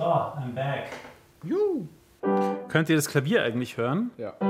[0.00, 0.88] So, I'm back.
[1.44, 1.86] Juhu.
[2.68, 4.10] Könnt ihr das Klavier eigentlich hören?
[4.16, 4.32] Ja.
[4.40, 4.46] So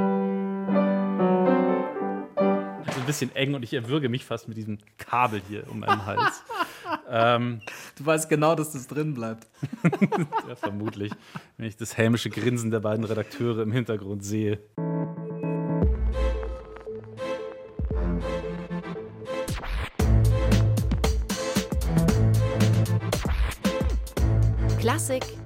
[3.01, 6.45] ein bisschen eng und ich erwürge mich fast mit diesem Kabel hier um meinen Hals.
[7.11, 7.63] ähm,
[7.99, 9.49] Du weißt genau, dass das drin bleibt.
[10.49, 11.11] ja, vermutlich,
[11.57, 14.61] wenn ich das hämische Grinsen der beiden Redakteure im Hintergrund sehe.
[24.79, 25.40] Klassik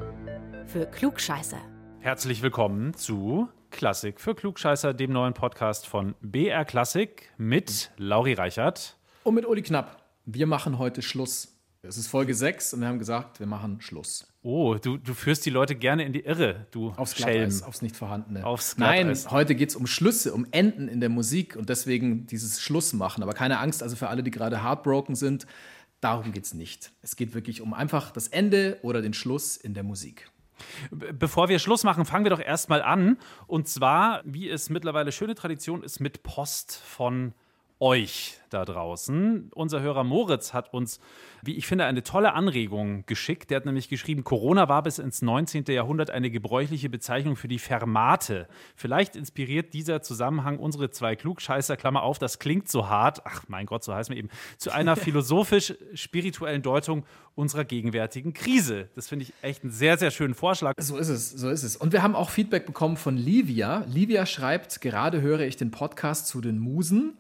[0.75, 1.61] für Klugscheißer.
[2.01, 8.99] Herzlich willkommen zu Klassik für Klugscheißer, dem neuen Podcast von BR Klassik mit Lauri Reichert.
[9.23, 10.03] Und mit Uli Knapp.
[10.27, 11.57] Wir machen heute Schluss.
[11.83, 14.27] Es ist Folge 6 und wir haben gesagt, wir machen Schluss.
[14.43, 17.51] Oh, du, du führst die Leute gerne in die Irre, du Aufs Schelm.
[17.51, 18.45] Glatteis, aufs nicht vorhandene.
[18.45, 19.31] Aufs Nein, Glatteis.
[19.31, 23.23] heute geht es um Schlüsse, um Enden in der Musik und deswegen dieses Schluss machen.
[23.23, 25.47] Aber keine Angst, also für alle, die gerade heartbroken sind,
[26.01, 26.91] darum geht es nicht.
[27.01, 30.29] Es geht wirklich um einfach das Ende oder den Schluss in der Musik.
[30.91, 33.19] Bevor wir Schluss machen, fangen wir doch erstmal an.
[33.47, 37.35] Und zwar, wie es mittlerweile schöne Tradition ist, mit Post von
[37.81, 39.51] euch da draußen.
[39.53, 41.01] Unser Hörer Moritz hat uns,
[41.43, 43.51] wie ich finde, eine tolle Anregung geschickt.
[43.51, 45.65] Der hat nämlich geschrieben, Corona war bis ins 19.
[45.69, 48.47] Jahrhundert eine gebräuchliche Bezeichnung für die Fermate.
[48.77, 53.67] Vielleicht inspiriert dieser Zusammenhang unsere zwei Klugscheißer, Klammer auf, das klingt so hart, ach mein
[53.67, 58.89] Gott, so heißt mir eben, zu einer philosophisch-spirituellen Deutung unserer gegenwärtigen Krise.
[58.95, 60.75] Das finde ich echt einen sehr, sehr schönen Vorschlag.
[60.79, 61.77] So ist es, so ist es.
[61.77, 63.85] Und wir haben auch Feedback bekommen von Livia.
[63.89, 67.19] Livia schreibt, gerade höre ich den Podcast zu den Musen.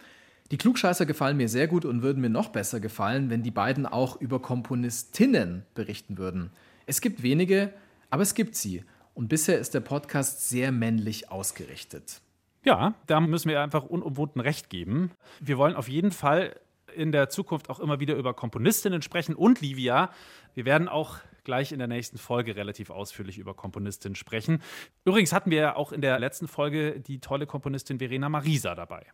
[0.54, 3.86] Die Klugscheißer gefallen mir sehr gut und würden mir noch besser gefallen, wenn die beiden
[3.86, 6.52] auch über Komponistinnen berichten würden.
[6.86, 7.74] Es gibt wenige,
[8.08, 8.84] aber es gibt sie.
[9.14, 12.20] Und bisher ist der Podcast sehr männlich ausgerichtet.
[12.64, 15.10] Ja, da müssen wir einfach unumwunden Recht geben.
[15.40, 16.54] Wir wollen auf jeden Fall
[16.94, 20.12] in der Zukunft auch immer wieder über Komponistinnen sprechen und Livia.
[20.54, 24.62] Wir werden auch gleich in der nächsten Folge relativ ausführlich über Komponistinnen sprechen.
[25.04, 29.06] Übrigens hatten wir ja auch in der letzten Folge die tolle Komponistin Verena Marisa dabei.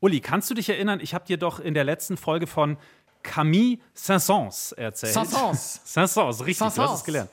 [0.00, 1.00] Uli, kannst du dich erinnern?
[1.00, 2.76] Ich habe dir doch in der letzten Folge von
[3.22, 5.14] Camille Saint-Saëns erzählt.
[5.14, 5.80] Saint-Saëns.
[5.84, 7.30] Saint-Saëns, richtig, du hast es gelernt.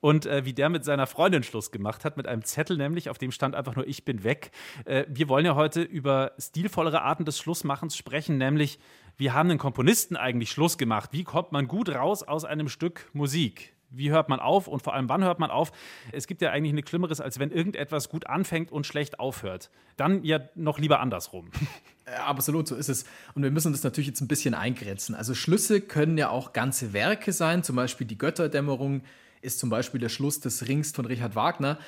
[0.00, 3.18] Und äh, wie der mit seiner Freundin Schluss gemacht hat, mit einem Zettel nämlich, auf
[3.18, 4.52] dem stand einfach nur Ich bin weg.
[4.84, 8.78] Äh, wir wollen ja heute über stilvollere Arten des Schlussmachens sprechen, nämlich
[9.16, 11.10] wie haben den Komponisten eigentlich Schluss gemacht?
[11.12, 13.74] Wie kommt man gut raus aus einem Stück Musik?
[13.90, 15.72] Wie hört man auf und vor allem wann hört man auf?
[16.12, 19.70] Es gibt ja eigentlich nichts Schlimmeres, als wenn irgendetwas gut anfängt und schlecht aufhört.
[19.96, 21.50] Dann ja noch lieber andersrum.
[22.10, 23.04] Ja, absolut, so ist es.
[23.34, 25.14] Und wir müssen das natürlich jetzt ein bisschen eingrenzen.
[25.14, 27.62] Also Schlüsse können ja auch ganze Werke sein.
[27.62, 29.02] Zum Beispiel die Götterdämmerung
[29.42, 31.78] ist zum Beispiel der Schluss des Rings von Richard Wagner.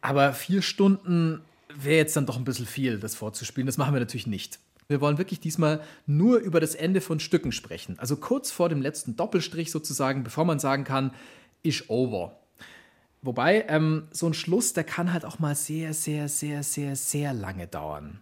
[0.00, 1.42] Aber vier Stunden
[1.74, 3.66] wäre jetzt dann doch ein bisschen viel, das vorzuspielen.
[3.66, 4.58] Das machen wir natürlich nicht.
[4.88, 7.98] Wir wollen wirklich diesmal nur über das Ende von Stücken sprechen.
[7.98, 11.12] Also kurz vor dem letzten Doppelstrich sozusagen, bevor man sagen kann,
[11.62, 12.36] ist over.
[13.22, 17.34] Wobei, ähm, so ein Schluss, der kann halt auch mal sehr, sehr, sehr, sehr, sehr
[17.34, 18.20] lange dauern.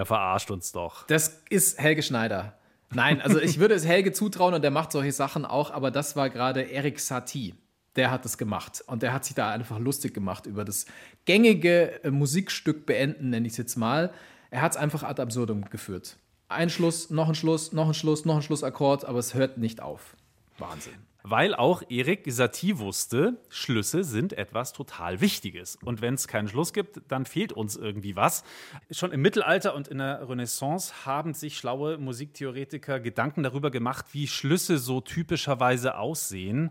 [0.00, 1.06] Der verarscht uns doch.
[1.08, 2.54] Das ist Helge Schneider.
[2.90, 6.16] Nein, also ich würde es Helge zutrauen und der macht solche Sachen auch, aber das
[6.16, 7.54] war gerade Erik Satie.
[7.96, 10.86] Der hat das gemacht und der hat sich da einfach lustig gemacht über das
[11.26, 14.10] gängige äh, Musikstück beenden, nenne ich es jetzt mal.
[14.48, 16.16] Er hat es einfach ad absurdum geführt.
[16.48, 19.82] Ein Schluss, noch ein Schluss, noch ein Schluss, noch ein Schlussakkord, aber es hört nicht
[19.82, 20.16] auf.
[20.60, 20.94] Wahnsinn.
[21.22, 25.76] Weil auch Erik Satie wusste, Schlüsse sind etwas total Wichtiges.
[25.76, 28.42] Und wenn es keinen Schluss gibt, dann fehlt uns irgendwie was.
[28.90, 34.26] Schon im Mittelalter und in der Renaissance haben sich schlaue Musiktheoretiker Gedanken darüber gemacht, wie
[34.26, 36.70] Schlüsse so typischerweise aussehen.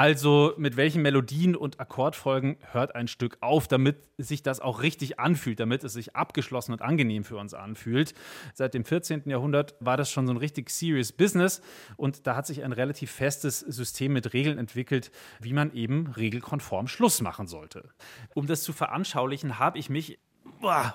[0.00, 5.20] Also mit welchen Melodien und Akkordfolgen hört ein Stück auf, damit sich das auch richtig
[5.20, 8.14] anfühlt, damit es sich abgeschlossen und angenehm für uns anfühlt.
[8.54, 9.24] Seit dem 14.
[9.26, 11.60] Jahrhundert war das schon so ein richtig serious Business
[11.98, 16.88] und da hat sich ein relativ festes System mit Regeln entwickelt, wie man eben regelkonform
[16.88, 17.90] Schluss machen sollte.
[18.32, 20.18] Um das zu veranschaulichen, habe ich mich
[20.62, 20.94] boah,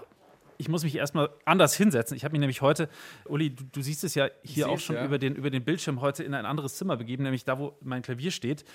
[0.57, 2.15] ich muss mich erstmal anders hinsetzen.
[2.15, 2.89] Ich habe mich nämlich heute,
[3.25, 5.05] Uli, du, du siehst es ja hier auch schon ja.
[5.05, 8.01] über, den, über den Bildschirm heute in ein anderes Zimmer begeben, nämlich da, wo mein
[8.01, 8.65] Klavier steht.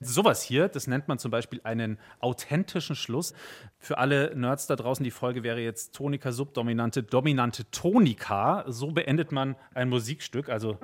[0.00, 3.34] Sowas hier, das nennt man zum Beispiel einen authentischen Schluss.
[3.78, 8.64] Für alle Nerds da draußen, die Folge wäre jetzt Tonika Subdominante, Dominante Tonika.
[8.68, 10.48] So beendet man ein Musikstück.
[10.48, 10.78] Also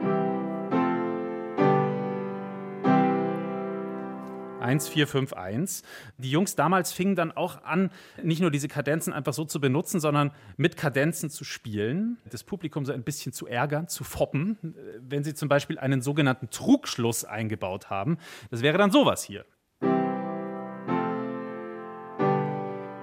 [4.66, 5.88] 1451.
[6.18, 7.90] Die Jungs damals fingen dann auch an,
[8.22, 12.84] nicht nur diese Kadenzen einfach so zu benutzen, sondern mit Kadenzen zu spielen, das Publikum
[12.84, 17.90] so ein bisschen zu ärgern, zu foppen, wenn sie zum Beispiel einen sogenannten Trugschluss eingebaut
[17.90, 18.18] haben.
[18.50, 19.44] Das wäre dann sowas hier.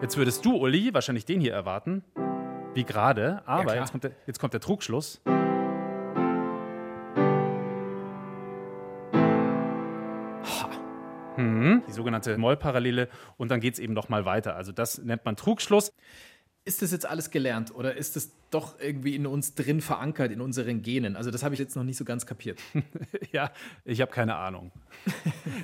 [0.01, 2.03] Jetzt würdest du, Uli, wahrscheinlich den hier erwarten,
[2.73, 5.21] wie gerade, aber ja, jetzt, kommt der, jetzt kommt der Trugschluss.
[11.43, 11.83] Mhm.
[11.87, 13.09] Die sogenannte Mollparallele.
[13.37, 14.55] Und dann geht es eben noch mal weiter.
[14.55, 15.91] Also das nennt man Trugschluss.
[16.65, 20.39] Ist das jetzt alles gelernt oder ist das doch irgendwie in uns drin verankert, in
[20.39, 21.17] unseren Genen?
[21.17, 22.61] Also das habe ich jetzt noch nicht so ganz kapiert.
[23.33, 23.51] ja,
[23.83, 24.71] ich habe keine Ahnung.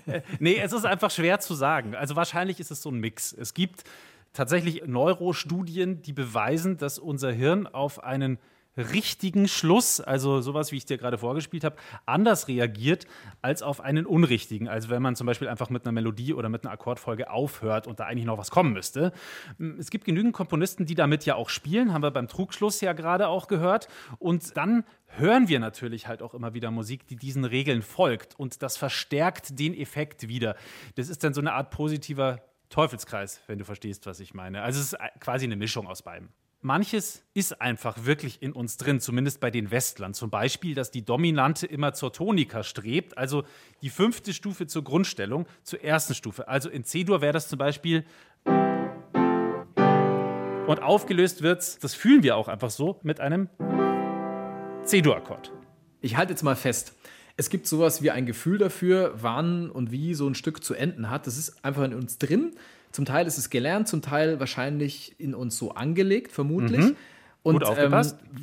[0.05, 1.93] Äh, nee, es ist einfach schwer zu sagen.
[1.93, 3.31] Also wahrscheinlich ist es so ein Mix.
[3.31, 3.83] Es gibt
[4.33, 8.39] tatsächlich Neurostudien, die beweisen, dass unser Hirn auf einen
[8.79, 13.05] richtigen Schluss, also sowas, wie ich dir gerade vorgespielt habe, anders reagiert
[13.41, 14.67] als auf einen unrichtigen.
[14.67, 17.99] Also wenn man zum Beispiel einfach mit einer Melodie oder mit einer Akkordfolge aufhört und
[17.99, 19.11] da eigentlich noch was kommen müsste.
[19.77, 23.27] Es gibt genügend Komponisten, die damit ja auch spielen, haben wir beim Trugschluss ja gerade
[23.27, 23.87] auch gehört.
[24.17, 28.39] Und dann hören wir natürlich halt auch immer wieder Musik, die diesen Regeln folgt.
[28.39, 30.55] Und das verstärkt den Effekt wieder.
[30.95, 34.61] Das ist dann so eine Art positiver Teufelskreis, wenn du verstehst, was ich meine.
[34.61, 36.29] Also es ist quasi eine Mischung aus beidem.
[36.61, 40.13] Manches ist einfach wirklich in uns drin, zumindest bei den Westlern.
[40.13, 43.45] Zum Beispiel, dass die Dominante immer zur Tonika strebt, also
[43.81, 46.49] die fünfte Stufe zur Grundstellung, zur ersten Stufe.
[46.49, 48.03] Also in C-Dur wäre das zum Beispiel.
[50.67, 53.47] Und aufgelöst wird das fühlen wir auch einfach so, mit einem
[54.83, 55.53] C-Dur-Akkord.
[56.01, 56.93] Ich halte jetzt mal fest.
[57.37, 61.09] Es gibt sowas wie ein Gefühl dafür, wann und wie so ein Stück zu enden
[61.09, 61.25] hat.
[61.25, 62.53] Das ist einfach in uns drin.
[62.91, 66.85] Zum Teil ist es gelernt, zum Teil wahrscheinlich in uns so angelegt, vermutlich.
[66.85, 66.95] Mhm.
[67.43, 67.93] Und ähm,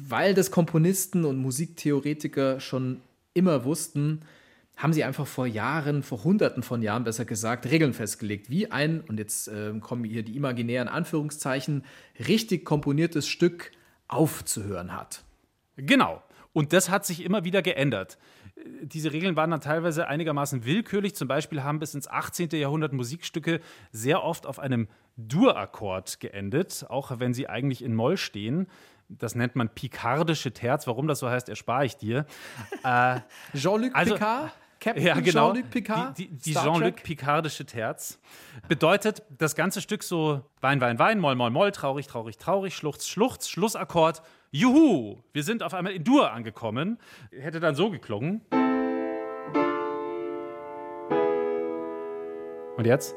[0.09, 3.01] weil das Komponisten und Musiktheoretiker schon
[3.35, 4.23] immer wussten,
[4.77, 9.01] haben sie einfach vor Jahren, vor Hunderten von Jahren besser gesagt, Regeln festgelegt, wie ein,
[9.01, 11.85] und jetzt äh, kommen hier die imaginären Anführungszeichen,
[12.29, 13.73] richtig komponiertes Stück
[14.09, 15.23] aufzuhören hat.
[15.77, 16.23] Genau.
[16.53, 18.19] Und das hat sich immer wieder geändert
[18.83, 21.15] diese Regeln waren dann teilweise einigermaßen willkürlich.
[21.15, 22.51] Zum Beispiel haben bis ins 18.
[22.51, 23.61] Jahrhundert Musikstücke
[23.93, 28.67] sehr oft auf einem Dur-Akkord geendet, auch wenn sie eigentlich in Moll stehen.
[29.09, 30.87] Das nennt man pikardische Terz.
[30.87, 32.27] Warum das so heißt, erspare ich dir.
[32.85, 33.21] Äh,
[33.55, 34.53] Jean-Luc also, Picard?
[34.79, 35.53] Captain ja, genau.
[35.53, 36.19] Jean-Luc Picard?
[36.19, 38.19] Die, die, die Jean-Luc Picardische Terz
[38.69, 43.07] bedeutet das ganze Stück so Wein, Wein, Wein, Moll, Moll, Moll, traurig, traurig, traurig, Schluchz,
[43.07, 44.23] Schluchz, Schlussakkord
[44.53, 46.99] Juhu, wir sind auf einmal in Dur angekommen.
[47.31, 48.43] Hätte dann so geklungen.
[52.77, 53.15] Und jetzt?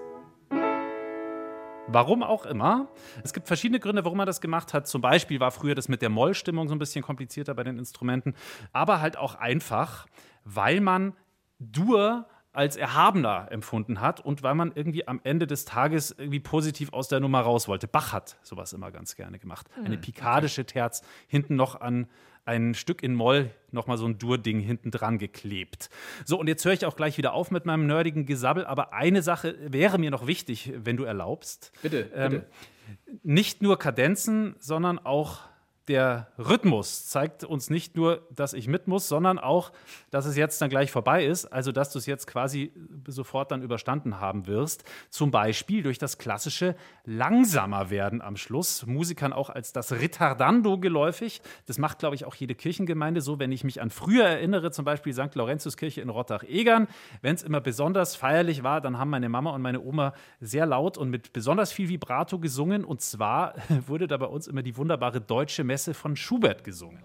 [1.87, 2.87] Warum auch immer.
[3.23, 4.87] Es gibt verschiedene Gründe, warum man das gemacht hat.
[4.87, 8.35] Zum Beispiel war früher das mit der Mollstimmung so ein bisschen komplizierter bei den Instrumenten.
[8.73, 10.07] Aber halt auch einfach,
[10.43, 11.15] weil man
[11.59, 16.93] Dur als erhabener empfunden hat und weil man irgendwie am Ende des Tages irgendwie positiv
[16.93, 17.87] aus der Nummer raus wollte.
[17.87, 19.67] Bach hat sowas immer ganz gerne gemacht.
[19.75, 22.07] Hm, Eine pikadische Terz hinten noch an
[22.45, 25.89] ein Stück in Moll nochmal so ein Dur-Ding hinten dran geklebt.
[26.25, 29.21] So, und jetzt höre ich auch gleich wieder auf mit meinem nerdigen Gesabbel, aber eine
[29.21, 31.71] Sache wäre mir noch wichtig, wenn du erlaubst.
[31.83, 32.47] Bitte, ähm, bitte.
[33.21, 35.41] Nicht nur Kadenzen, sondern auch
[35.89, 39.71] der Rhythmus zeigt uns nicht nur, dass ich mit muss, sondern auch,
[40.11, 42.71] dass es jetzt dann gleich vorbei ist, also dass du es jetzt quasi
[43.07, 44.83] sofort dann überstanden haben wirst.
[45.09, 46.75] Zum Beispiel durch das klassische
[47.05, 48.85] langsamer werden am Schluss.
[48.85, 51.41] Musikern auch als das Ritardando geläufig.
[51.65, 53.39] Das macht, glaube ich, auch jede Kirchengemeinde so.
[53.39, 55.33] Wenn ich mich an früher erinnere, zum Beispiel St.
[55.33, 56.87] Laurentiuskirche in Rottach-Egern,
[57.23, 60.99] wenn es immer besonders feierlich war, dann haben meine Mama und meine Oma sehr laut
[60.99, 62.85] und mit besonders viel Vibrato gesungen.
[62.85, 63.55] Und zwar
[63.87, 66.99] wurde da bei uns immer die wunderbare deutsche Messe Messe von Schubert gesungen.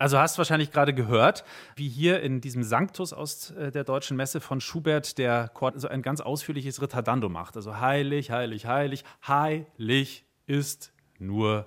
[0.00, 1.44] Also hast wahrscheinlich gerade gehört,
[1.76, 5.88] wie hier in diesem Sanctus aus äh, der deutschen Messe von Schubert der Chor so
[5.88, 7.54] ein ganz ausführliches Ritardando macht.
[7.54, 11.66] Also heilig, heilig, heilig, heilig ist nur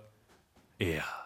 [0.80, 1.23] er.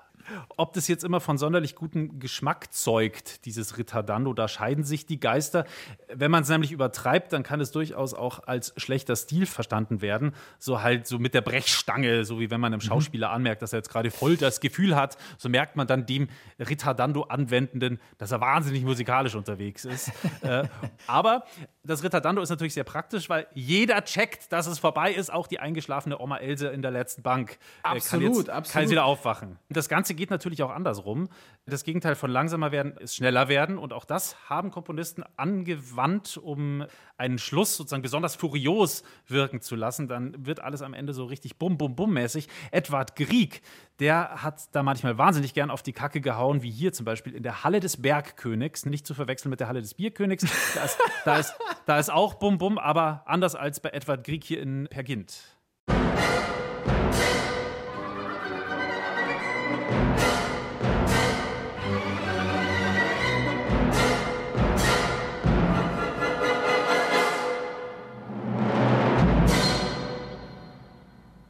[0.57, 5.19] Ob das jetzt immer von sonderlich gutem Geschmack zeugt, dieses Ritardando, da scheiden sich die
[5.19, 5.65] Geister.
[6.13, 10.33] Wenn man es nämlich übertreibt, dann kann es durchaus auch als schlechter Stil verstanden werden.
[10.59, 12.87] So halt so mit der Brechstange, so wie wenn man einem mhm.
[12.87, 16.27] Schauspieler anmerkt, dass er jetzt gerade voll das Gefühl hat, so merkt man dann dem
[16.59, 20.11] Ritardando-Anwendenden, dass er wahnsinnig musikalisch unterwegs ist.
[20.41, 20.67] äh,
[21.07, 21.43] aber
[21.83, 25.59] das Ritardando ist natürlich sehr praktisch, weil jeder checkt, dass es vorbei ist, auch die
[25.59, 27.57] eingeschlafene Oma Else in der letzten Bank.
[27.83, 28.73] Absolut, kann jetzt, absolut.
[28.73, 29.57] Kann jetzt wieder aufwachen.
[29.69, 31.29] Das Ganze geht natürlich auch andersrum.
[31.65, 33.77] Das Gegenteil von langsamer werden ist schneller werden.
[33.77, 36.85] Und auch das haben Komponisten angewandt, um
[37.17, 40.09] einen Schluss sozusagen besonders furios wirken zu lassen.
[40.09, 42.49] Dann wird alles am Ende so richtig bum, bum, bum mäßig.
[42.71, 43.61] Edward Grieg,
[43.99, 47.43] der hat da manchmal wahnsinnig gern auf die Kacke gehauen, wie hier zum Beispiel in
[47.43, 48.85] der Halle des Bergkönigs.
[48.85, 50.45] Nicht zu verwechseln mit der Halle des Bierkönigs.
[50.75, 51.55] Da ist, da ist,
[51.85, 55.56] da ist auch bum, bum, aber anders als bei Edward Grieg hier in Pergint.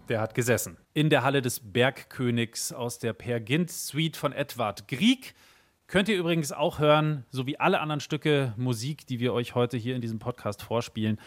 [0.09, 0.77] Der hat gesessen.
[0.93, 5.35] In der Halle des Bergkönigs aus der Pergint Suite von Edward Grieg.
[5.87, 9.75] Könnt ihr übrigens auch hören, so wie alle anderen Stücke Musik, die wir euch heute
[9.75, 11.19] hier in diesem Podcast vorspielen,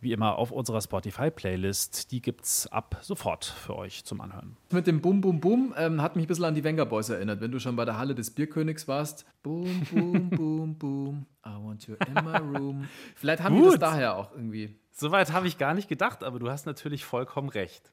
[0.00, 2.10] wie immer auf unserer Spotify-Playlist.
[2.10, 4.56] Die gibt's ab sofort für euch zum Anhören.
[4.72, 7.40] Mit dem Bum Bum Bum ähm, hat mich ein bisschen an die Wenger Boys erinnert,
[7.40, 9.24] wenn du schon bei der Halle des Bierkönigs warst.
[9.42, 11.26] Boom, boom, boom, boom.
[11.46, 12.88] I want you in my room.
[13.14, 13.64] Vielleicht haben Gut.
[13.64, 14.76] wir das daher auch irgendwie.
[14.96, 17.90] Soweit habe ich gar nicht gedacht, aber du hast natürlich vollkommen recht.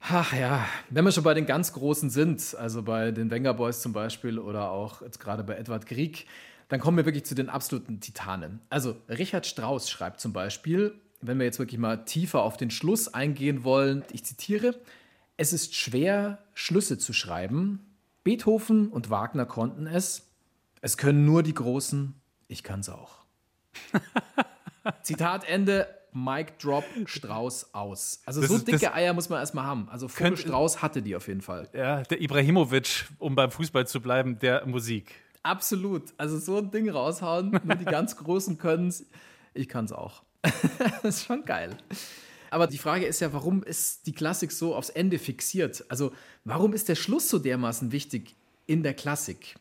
[0.00, 3.80] Ach ja, wenn wir schon bei den ganz Großen sind, also bei den Wenger Boys
[3.80, 6.26] zum Beispiel oder auch jetzt gerade bei Edward Grieg,
[6.68, 8.60] dann kommen wir wirklich zu den absoluten Titanen.
[8.68, 13.12] Also Richard Strauss schreibt zum Beispiel, wenn wir jetzt wirklich mal tiefer auf den Schluss
[13.14, 14.78] eingehen wollen, ich zitiere,
[15.38, 17.86] es ist schwer, Schlüsse zu schreiben.
[18.22, 20.28] Beethoven und Wagner konnten es.
[20.82, 22.14] Es können nur die Großen,
[22.48, 23.24] ich kann es auch.
[25.02, 25.86] Zitat Ende.
[26.16, 28.22] Mike Drop Strauß aus.
[28.24, 29.86] Also das so ist, dicke Eier muss man erstmal haben.
[29.90, 31.68] Also Vogel Strauß hatte die auf jeden Fall.
[31.74, 35.14] Ja, der Ibrahimovic, um beim Fußball zu bleiben, der Musik.
[35.42, 36.14] Absolut.
[36.16, 39.04] Also so ein Ding raushauen, nur die ganz Großen können es.
[39.52, 40.22] Ich kann es auch.
[40.42, 41.76] das ist schon geil.
[42.50, 45.84] Aber die Frage ist ja, warum ist die Klassik so aufs Ende fixiert?
[45.88, 46.12] Also
[46.44, 48.34] warum ist der Schluss so dermaßen wichtig
[48.66, 49.56] in der Klassik?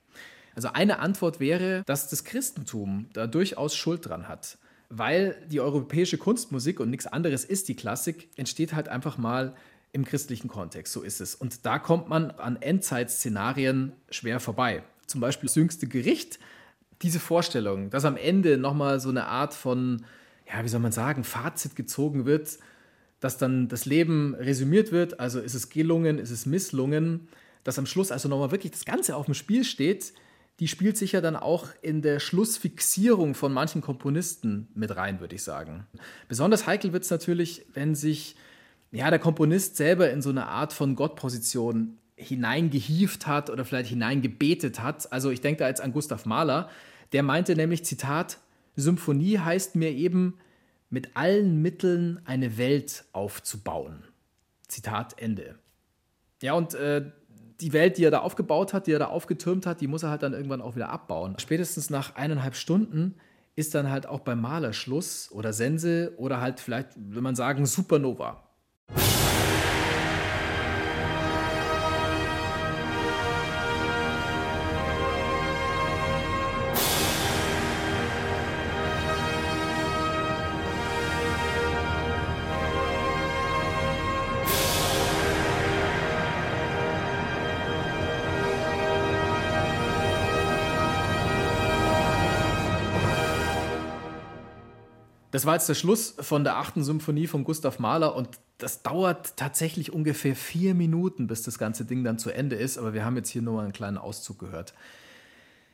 [0.56, 4.58] Also eine Antwort wäre, dass das Christentum da durchaus Schuld dran hat
[4.90, 9.56] weil die europäische Kunstmusik und nichts anderes ist die Klassik, entsteht halt einfach mal
[9.92, 10.92] im christlichen Kontext.
[10.94, 11.36] So ist es.
[11.36, 14.84] Und da kommt man an Endzeitszenarien schwer vorbei.
[15.08, 16.40] Zum Beispiel das jüngste Gericht.
[17.02, 20.06] Diese Vorstellung, dass am Ende nochmal so eine Art von,
[20.52, 22.58] ja, wie soll man sagen, Fazit gezogen wird,
[23.20, 27.28] dass dann das Leben resümiert wird, also ist es gelungen, ist es misslungen,
[27.64, 30.14] dass am Schluss also nochmal wirklich das Ganze auf dem Spiel steht,
[30.60, 35.36] die spielt sich ja dann auch in der Schlussfixierung von manchen Komponisten mit rein, würde
[35.36, 35.86] ich sagen.
[36.30, 38.36] Besonders heikel wird es natürlich, wenn sich
[38.92, 44.82] ja, der Komponist selber in so eine Art von Gottposition hineingehieft hat oder vielleicht hineingebetet
[44.82, 45.12] hat.
[45.12, 46.70] Also ich denke da jetzt an Gustav Mahler,
[47.12, 48.40] der meinte nämlich, Zitat,
[48.76, 50.38] Symphonie heißt mir eben,
[50.90, 54.04] mit allen Mitteln eine Welt aufzubauen.
[54.68, 55.56] Zitat Ende.
[56.42, 57.12] Ja, und äh,
[57.62, 60.10] die Welt, die er da aufgebaut hat, die er da aufgetürmt hat, die muss er
[60.10, 61.36] halt dann irgendwann auch wieder abbauen.
[61.40, 63.16] Spätestens nach eineinhalb Stunden
[63.56, 67.66] ist dann halt auch beim Maler Schluss oder Sense oder halt vielleicht, wenn man sagen,
[67.66, 68.44] Supernova.
[95.36, 99.36] Das war jetzt der Schluss von der achten Symphonie von Gustav Mahler und das dauert
[99.36, 102.78] tatsächlich ungefähr vier Minuten, bis das ganze Ding dann zu Ende ist.
[102.78, 104.74] Aber wir haben jetzt hier nur einen kleinen Auszug gehört.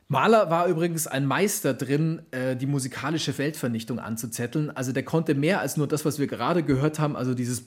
[0.08, 4.72] Mahler war übrigens ein Meister drin, äh, die musikalische Weltvernichtung anzuzetteln.
[4.72, 7.66] Also der konnte mehr als nur das, was wir gerade gehört haben, also dieses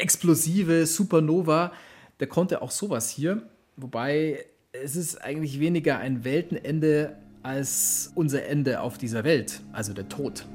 [0.00, 1.72] explosive Supernova.
[2.20, 3.42] Der konnte auch sowas hier.
[3.76, 10.08] Wobei es ist eigentlich weniger ein Weltenende als unser Ende auf dieser Welt, also der
[10.08, 10.46] Tod.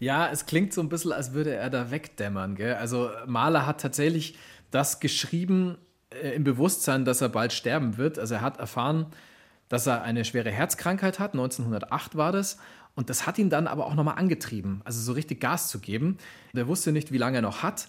[0.00, 2.56] Ja, es klingt so ein bisschen, als würde er da wegdämmern.
[2.56, 2.74] Gell?
[2.74, 4.36] Also Mahler hat tatsächlich
[4.70, 5.76] das geschrieben
[6.10, 8.18] äh, im Bewusstsein, dass er bald sterben wird.
[8.18, 9.06] Also er hat erfahren,
[9.68, 11.34] dass er eine schwere Herzkrankheit hat.
[11.34, 12.56] 1908 war das.
[12.94, 16.18] Und das hat ihn dann aber auch nochmal angetrieben, also so richtig Gas zu geben.
[16.54, 17.88] Der wusste nicht, wie lange er noch hat.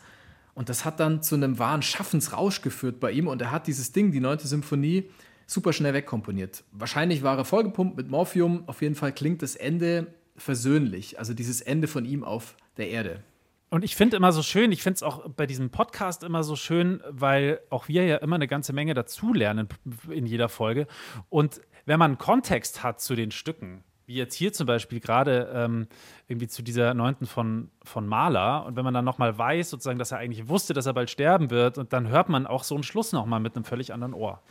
[0.53, 3.27] Und das hat dann zu einem wahren Schaffensrausch geführt bei ihm.
[3.27, 5.09] Und er hat dieses Ding, die neunte Symphonie,
[5.47, 6.63] super schnell wegkomponiert.
[6.73, 8.63] Wahrscheinlich war er vollgepumpt mit Morphium.
[8.67, 10.07] Auf jeden Fall klingt das Ende
[10.41, 11.19] versöhnlich.
[11.19, 13.23] Also dieses Ende von ihm auf der Erde.
[13.69, 16.57] Und ich finde immer so schön, ich finde es auch bei diesem Podcast immer so
[16.57, 19.69] schön, weil auch wir ja immer eine ganze Menge dazulernen
[20.09, 20.87] in jeder Folge.
[21.29, 25.87] Und wenn man Kontext hat zu den Stücken, wie jetzt hier zum Beispiel gerade ähm,
[26.27, 28.65] irgendwie zu dieser neunten von, von Mahler.
[28.65, 31.49] Und wenn man dann nochmal weiß, sozusagen, dass er eigentlich wusste, dass er bald sterben
[31.49, 34.41] wird, und dann hört man auch so einen Schluss nochmal mit einem völlig anderen Ohr.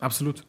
[0.00, 0.44] Absolut.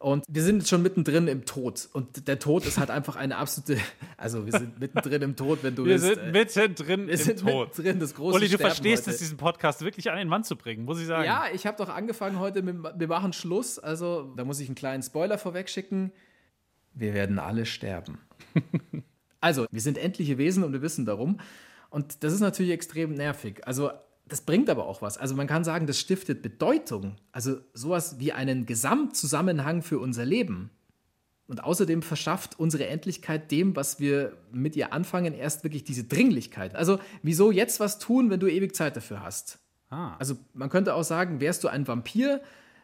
[0.00, 1.88] Und wir sind jetzt schon mittendrin im Tod.
[1.92, 3.78] Und der Tod ist halt einfach eine absolute.
[4.16, 6.04] Also, wir sind mittendrin im Tod, wenn du Wir willst.
[6.04, 7.68] sind äh, mittendrin wir im sind Tod.
[7.68, 9.12] mittendrin, das große Uli, du Sterben verstehst heute.
[9.12, 11.24] es, diesen Podcast wirklich an den Mann zu bringen, muss ich sagen.
[11.24, 13.78] Ja, ich habe doch angefangen heute mit, wir machen Schluss.
[13.78, 16.12] Also, da muss ich einen kleinen Spoiler vorwegschicken.
[16.92, 18.18] Wir werden alle sterben.
[19.40, 21.40] also, wir sind endliche Wesen und wir wissen darum.
[21.88, 23.66] Und das ist natürlich extrem nervig.
[23.66, 23.90] Also,
[24.30, 25.18] das bringt aber auch was.
[25.18, 27.16] Also, man kann sagen, das stiftet Bedeutung.
[27.32, 30.70] Also, sowas wie einen Gesamtzusammenhang für unser Leben.
[31.46, 36.76] Und außerdem verschafft unsere Endlichkeit dem, was wir mit ihr anfangen, erst wirklich diese Dringlichkeit.
[36.76, 39.58] Also, wieso jetzt was tun, wenn du ewig Zeit dafür hast?
[39.90, 40.14] Ah.
[40.18, 42.40] Also man könnte auch sagen, wärst du ein Vampir,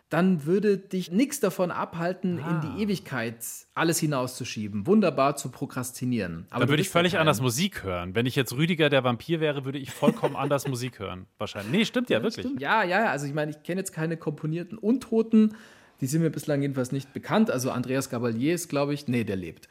[0.09, 2.61] dann würde dich nichts davon abhalten, Ah.
[2.63, 3.37] in die Ewigkeit
[3.75, 6.47] alles hinauszuschieben, wunderbar zu prokrastinieren.
[6.51, 8.15] Aber da du würde ich ja völlig kein- anders Musik hören.
[8.15, 11.27] Wenn ich jetzt Rüdiger der Vampir wäre, würde ich vollkommen anders Musik hören.
[11.39, 11.73] Wahrscheinlich.
[11.73, 12.47] Nee, stimmt ja, wirklich.
[12.47, 12.61] Stimmt.
[12.61, 13.11] Ja, ja, ja.
[13.11, 15.57] Also ich meine, ich kenne jetzt keine komponierten Untoten.
[16.01, 17.51] Die sind mir bislang jedenfalls nicht bekannt.
[17.51, 19.69] Also Andreas Gabalier ist, glaube ich, nee, der lebt.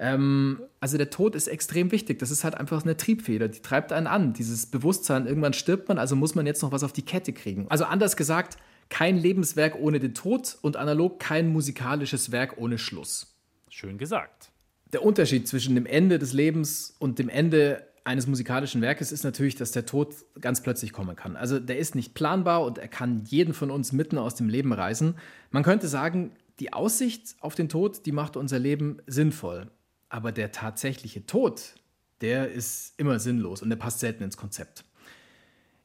[0.00, 2.18] Ähm, also der Tod ist extrem wichtig.
[2.18, 4.32] Das ist halt einfach eine Triebfeder, die treibt einen an.
[4.32, 7.66] Dieses Bewusstsein, irgendwann stirbt man, also muss man jetzt noch was auf die Kette kriegen.
[7.68, 8.56] Also anders gesagt,
[8.88, 13.34] kein Lebenswerk ohne den Tod und analog kein musikalisches Werk ohne Schluss.
[13.68, 14.50] Schön gesagt.
[14.92, 19.54] Der Unterschied zwischen dem Ende des Lebens und dem Ende eines musikalischen Werkes ist natürlich,
[19.54, 21.36] dass der Tod ganz plötzlich kommen kann.
[21.36, 24.72] Also der ist nicht planbar und er kann jeden von uns mitten aus dem Leben
[24.72, 25.14] reißen.
[25.50, 29.70] Man könnte sagen, die Aussicht auf den Tod, die macht unser Leben sinnvoll.
[30.08, 31.74] Aber der tatsächliche Tod,
[32.22, 34.84] der ist immer sinnlos und der passt selten ins Konzept.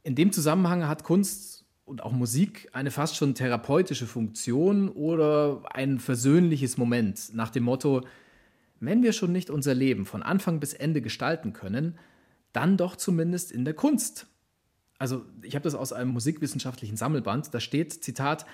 [0.03, 1.52] In dem Zusammenhang hat Kunst
[1.85, 8.01] und auch Musik eine fast schon therapeutische Funktion oder ein versöhnliches Moment nach dem Motto,
[8.79, 11.97] wenn wir schon nicht unser Leben von Anfang bis Ende gestalten können,
[12.51, 14.27] dann doch zumindest in der Kunst.
[14.99, 18.45] Also ich habe das aus einem musikwissenschaftlichen Sammelband, da steht, Zitat,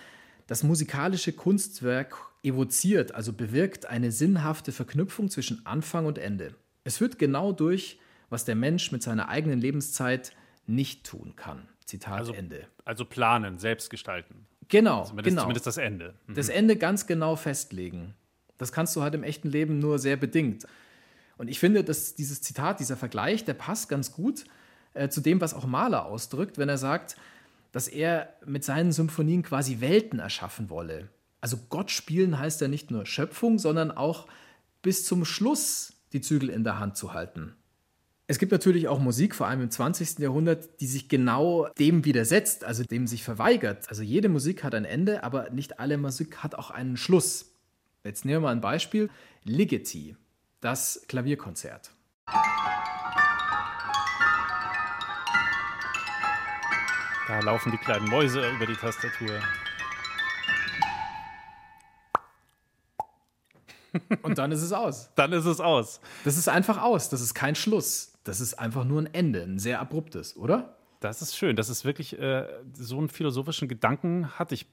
[0.47, 6.55] das musikalische Kunstwerk evoziert, also bewirkt eine sinnhafte Verknüpfung zwischen Anfang und Ende.
[6.83, 10.33] Es führt genau durch, was der Mensch mit seiner eigenen Lebenszeit
[10.65, 11.67] nicht tun kann.
[11.89, 12.67] Zitat Also, Ende.
[12.85, 14.45] also planen, selbst gestalten.
[14.67, 15.41] Genau, Zumindest, genau.
[15.41, 16.13] zumindest das Ende.
[16.27, 16.35] Mhm.
[16.35, 18.13] das Ende ganz genau festlegen.
[18.57, 20.65] Das kannst du halt im echten Leben nur sehr bedingt.
[21.37, 24.43] Und ich finde, dass dieses Zitat, dieser Vergleich, der passt ganz gut
[24.93, 27.15] äh, zu dem, was auch Mahler ausdrückt, wenn er sagt,
[27.71, 31.09] dass er mit seinen Symphonien quasi Welten erschaffen wolle.
[31.41, 34.27] Also Gott spielen heißt ja nicht nur Schöpfung, sondern auch
[34.81, 37.55] bis zum Schluss die Zügel in der Hand zu halten.
[38.31, 40.19] Es gibt natürlich auch Musik, vor allem im 20.
[40.19, 43.89] Jahrhundert, die sich genau dem widersetzt, also dem sich verweigert.
[43.89, 47.55] Also jede Musik hat ein Ende, aber nicht alle Musik hat auch einen Schluss.
[48.03, 49.09] Jetzt nehmen wir mal ein Beispiel.
[49.45, 50.15] Ligeti,
[50.61, 51.89] das Klavierkonzert.
[57.27, 59.39] Da laufen die kleinen Mäuse über die Tastatur.
[64.21, 65.09] Und dann ist es aus.
[65.15, 65.99] Dann ist es aus.
[66.23, 67.09] Das ist einfach aus.
[67.09, 68.08] Das ist kein Schluss.
[68.23, 70.77] Das ist einfach nur ein Ende, ein sehr abruptes, oder?
[70.99, 71.55] Das ist schön.
[71.55, 74.65] Das ist wirklich, äh, so einen philosophischen Gedanken hatte ich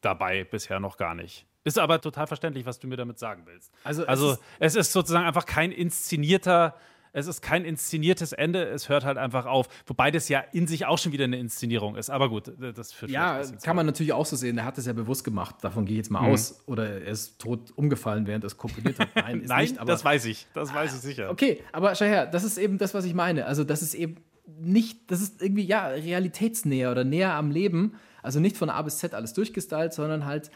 [0.00, 1.46] dabei bisher noch gar nicht.
[1.64, 3.72] Ist aber total verständlich, was du mir damit sagen willst.
[3.84, 6.74] Also es also ist- es ist sozusagen einfach kein inszenierter,
[7.14, 9.68] es ist kein inszeniertes Ende, es hört halt einfach auf.
[9.86, 12.10] Wobei das ja in sich auch schon wieder eine Inszenierung ist.
[12.10, 14.58] Aber gut, das führt Ja, kann man natürlich auch so sehen.
[14.58, 15.56] Er hat es ja bewusst gemacht.
[15.62, 16.60] Davon gehe ich jetzt mal aus.
[16.66, 19.08] Oder er ist tot umgefallen, während er es komponiert hat.
[19.14, 19.78] Nein, ist Nein, nicht.
[19.78, 20.48] Aber das weiß ich.
[20.54, 21.30] Das weiß ich sicher.
[21.30, 23.46] Okay, aber schau her, das ist eben das, was ich meine.
[23.46, 27.94] Also, das ist eben nicht, das ist irgendwie, ja, realitätsnäher oder näher am Leben.
[28.22, 30.50] Also nicht von A bis Z alles durchgestylt, sondern halt,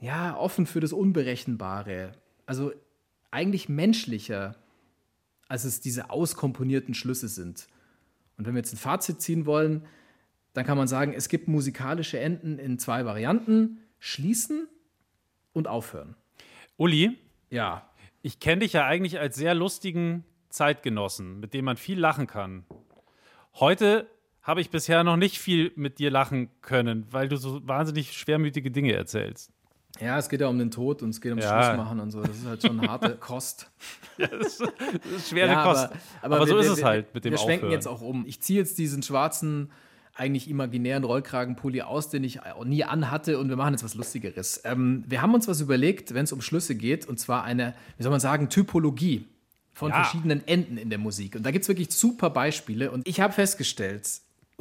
[0.00, 2.12] ja, offen für das Unberechenbare.
[2.44, 2.72] Also
[3.30, 4.56] eigentlich menschlicher,
[5.52, 7.68] als es diese auskomponierten Schlüsse sind.
[8.38, 9.84] Und wenn wir jetzt ein Fazit ziehen wollen,
[10.54, 14.66] dann kann man sagen, es gibt musikalische Enden in zwei Varianten: schließen
[15.52, 16.16] und aufhören.
[16.78, 17.18] Uli,
[17.50, 17.86] Ja,
[18.22, 22.64] ich kenne dich ja eigentlich als sehr lustigen Zeitgenossen, mit dem man viel lachen kann.
[23.54, 24.08] Heute
[24.40, 28.70] habe ich bisher noch nicht viel mit dir lachen können, weil du so wahnsinnig schwermütige
[28.70, 29.52] Dinge erzählst.
[30.00, 31.64] Ja, es geht ja um den Tod und es geht um Ja.
[31.64, 32.22] Schluss machen und so.
[32.22, 33.70] Das ist halt schon eine harte Kost.
[34.18, 35.88] Das ist, das ist schwere Ja, Kost.
[36.22, 37.72] Aber, so wir- ist wir- es halt mit dem Wir schwenken Aufhören.
[37.72, 38.24] jetzt auch um.
[38.26, 39.70] Ich ziehe jetzt diesen schwarzen,
[40.14, 44.60] eigentlich imaginären Rollkragenpulli aus, den ich auch nie anhatte und wir machen jetzt was Lustigeres.
[44.64, 48.02] Ähm, wir haben uns was überlegt, wenn es um Schlüsse geht, und zwar eine, wie
[48.02, 49.26] soll man sagen, Typologie
[49.72, 50.02] von Ja.
[50.04, 51.34] verschiedenen Enden in der Musik.
[51.36, 52.90] Und da gibt es wirklich super Beispiele.
[52.90, 54.06] Und ich habe festgestellt,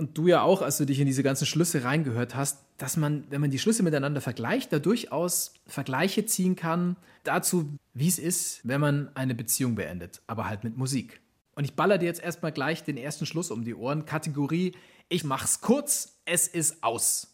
[0.02, 3.24] und du ja auch, als du dich in diese ganzen Schlüsse reingehört hast, dass man,
[3.30, 8.62] wenn man die Schlüsse miteinander vergleicht, da durchaus Vergleiche ziehen kann dazu, wie es ist,
[8.68, 11.22] wenn man eine Beziehung beendet, aber halt mit Musik.
[11.54, 14.08] Und ich baller dir jetzt erstmal gleich den ersten Schluss um die Ohren.
[14.08, 14.74] Kategorie,
[15.08, 17.28] ich mach's kurz, es ist aus.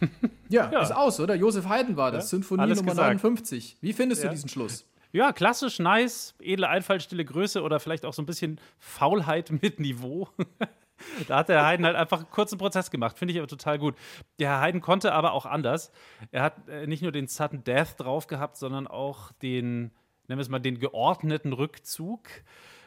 [0.48, 0.82] Ja, Ja.
[0.82, 1.34] ist aus, oder?
[1.34, 3.08] Josef Haydn war das, Sinfonie alles Nummer gesagt.
[3.22, 3.76] 59.
[3.80, 4.28] Wie findest Ja.
[4.30, 4.84] du diesen Schluss?
[5.12, 9.80] Ja, klassisch, nice, edle Einfall, stille Größe oder vielleicht auch so ein bisschen Faulheit mit
[9.80, 10.28] Niveau.
[11.28, 13.96] da hat der Haydn halt einfach einen kurzen Prozess gemacht, finde ich aber total gut.
[14.38, 15.90] Der Herr Haydn konnte aber auch anders.
[16.30, 19.90] Er hat äh, nicht nur den Sudden Death drauf gehabt, sondern auch den,
[20.28, 22.28] nennen wir es mal, den geordneten Rückzug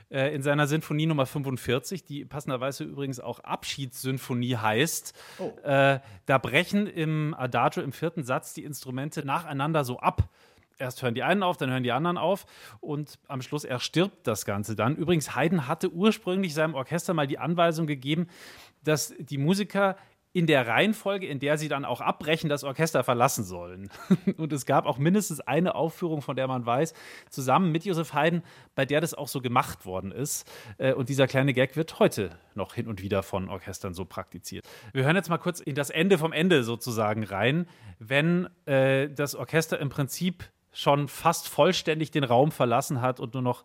[0.09, 5.13] äh, in seiner Sinfonie Nummer 45, die passenderweise übrigens auch Abschiedssymphonie heißt.
[5.63, 10.29] Äh, da brechen im Adagio im vierten Satz die Instrumente nacheinander so ab.
[10.83, 12.45] Erst hören die einen auf, dann hören die anderen auf
[12.81, 14.97] und am Schluss erstirbt das Ganze dann.
[14.97, 18.27] Übrigens, Haydn hatte ursprünglich seinem Orchester mal die Anweisung gegeben,
[18.83, 19.95] dass die Musiker
[20.33, 23.89] in der Reihenfolge, in der sie dann auch abbrechen, das Orchester verlassen sollen.
[24.37, 26.93] Und es gab auch mindestens eine Aufführung, von der man weiß,
[27.29, 28.41] zusammen mit Josef Haydn,
[28.75, 30.51] bei der das auch so gemacht worden ist.
[30.79, 34.67] Äh, Und dieser kleine Gag wird heute noch hin und wieder von Orchestern so praktiziert.
[34.91, 37.67] Wir hören jetzt mal kurz in das Ende vom Ende sozusagen rein,
[37.99, 43.43] wenn äh, das Orchester im Prinzip schon fast vollständig den Raum verlassen hat und nur
[43.43, 43.63] noch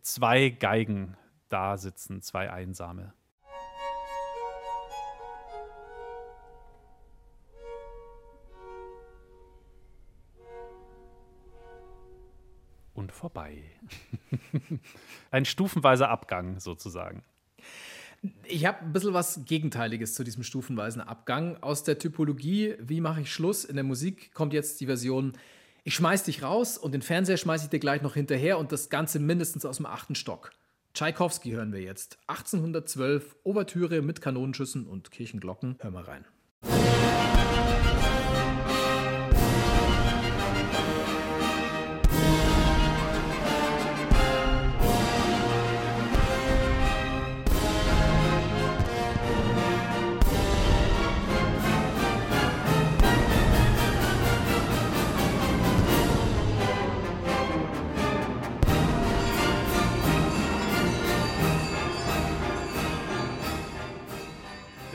[0.00, 1.16] zwei Geigen
[1.48, 3.12] da sitzen, zwei einsame.
[12.94, 13.64] Und vorbei.
[15.32, 17.24] Ein stufenweiser Abgang sozusagen.
[18.44, 21.62] Ich habe ein bisschen was Gegenteiliges zu diesem stufenweisen Abgang.
[21.62, 23.64] Aus der Typologie, wie mache ich Schluss?
[23.64, 25.34] In der Musik kommt jetzt die Version,
[25.84, 28.88] ich schmeiß dich raus und den Fernseher schmeiß ich dir gleich noch hinterher und das
[28.88, 30.50] Ganze mindestens aus dem achten Stock.
[30.94, 32.18] Tschaikowski hören wir jetzt.
[32.26, 35.76] 1812, Ouvertüre mit Kanonenschüssen und Kirchenglocken.
[35.80, 36.24] Hör mal rein.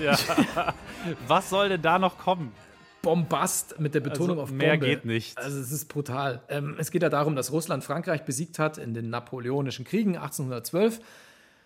[0.01, 0.17] Ja.
[1.27, 2.51] Was soll denn da noch kommen?
[3.01, 4.88] Bombast mit der Betonung Also auf mehr Bombe.
[4.88, 5.38] geht nicht.
[5.38, 6.41] Also es ist brutal.
[6.49, 10.99] Ähm, es geht ja darum, dass Russland Frankreich besiegt hat in den Napoleonischen Kriegen 1812.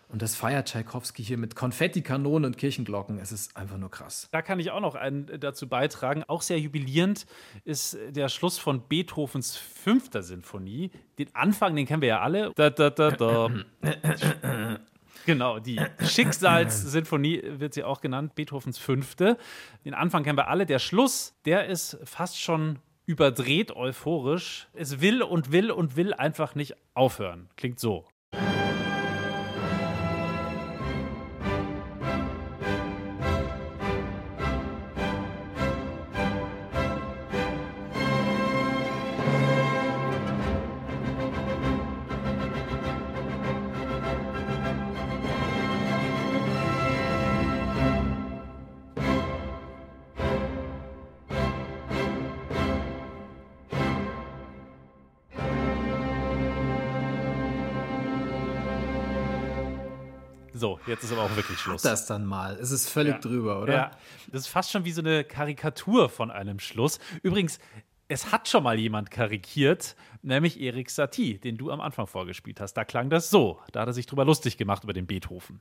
[0.08, 3.18] Und das feiert Tschaikowski hier mit Konfettikanonen und Kirchenglocken.
[3.18, 4.28] Es ist einfach nur krass.
[4.30, 6.22] Da kann ich auch noch einen dazu beitragen.
[6.28, 7.26] Auch sehr jubilierend
[7.64, 10.92] ist der Schluss von Beethovens fünfter Sinfonie.
[11.18, 12.52] Den Anfang, den kennen wir ja alle.
[12.54, 13.48] Da, da, da, da.
[15.26, 19.38] Genau, die Schicksalssinfonie wird sie auch genannt, Beethovens fünfte.
[19.84, 20.66] Den Anfang kennen wir alle.
[20.66, 24.68] Der Schluss, der ist fast schon überdreht euphorisch.
[24.72, 27.48] Es will und will und will einfach nicht aufhören.
[27.56, 28.04] Klingt so.
[60.94, 61.82] Jetzt ist aber auch wirklich Schluss.
[61.82, 62.54] Das dann mal.
[62.60, 63.18] Es ist völlig Ja.
[63.20, 63.72] drüber, oder?
[63.74, 63.90] Ja,
[64.32, 66.98] das ist fast schon wie so eine Karikatur von einem Schluss.
[67.22, 67.58] Übrigens,
[68.08, 72.74] es hat schon mal jemand karikiert, nämlich Erik Satie, den du am Anfang vorgespielt hast.
[72.74, 73.60] Da klang das so.
[73.72, 75.60] Da hat er sich drüber lustig gemacht über den Beethoven.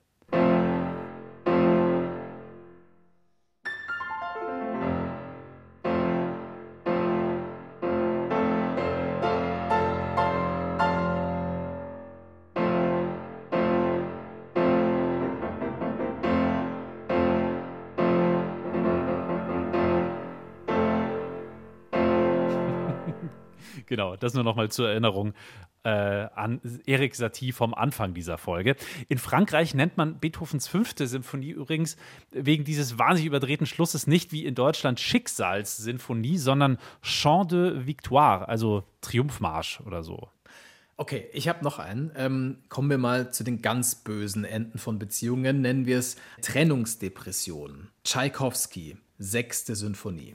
[23.93, 25.35] Genau, das nur noch mal zur Erinnerung
[25.83, 28.75] äh, an Erik Satie vom Anfang dieser Folge.
[29.07, 31.95] In Frankreich nennt man Beethovens fünfte Symphonie übrigens
[32.31, 38.83] wegen dieses wahnsinnig überdrehten Schlusses nicht wie in Deutschland Schicksalssinfonie, sondern Chant de Victoire, also
[39.01, 40.27] Triumphmarsch oder so.
[40.97, 42.11] Okay, ich habe noch einen.
[42.15, 45.61] Ähm, kommen wir mal zu den ganz bösen Enden von Beziehungen.
[45.61, 47.89] Nennen wir es Trennungsdepression.
[48.03, 50.33] Tschaikowski, sechste Sinfonie.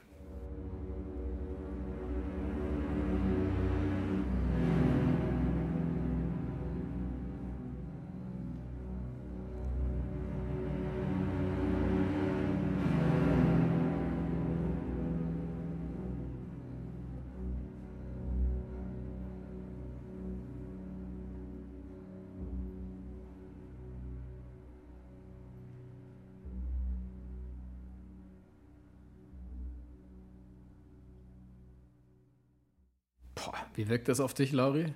[33.75, 34.93] Wie wirkt das auf dich, Lauri?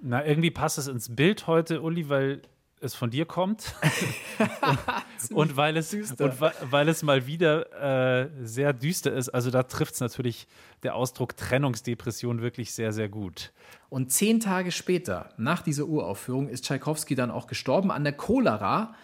[0.00, 2.42] Na, irgendwie passt es ins Bild heute, Uli, weil
[2.84, 3.74] es von dir kommt
[5.30, 9.30] und, und, weil es, und weil es mal wieder äh, sehr düster ist.
[9.30, 10.46] Also da trifft es natürlich
[10.82, 13.52] der Ausdruck Trennungsdepression wirklich sehr, sehr gut.
[13.88, 18.94] Und zehn Tage später, nach dieser Uraufführung, ist Tschaikowski dann auch gestorben an der Cholera.